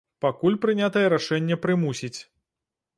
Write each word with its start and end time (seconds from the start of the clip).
Пакуль 0.23 0.55
прынятае 0.63 1.05
рашэнне 1.15 1.61
прымусіць. 1.67 2.15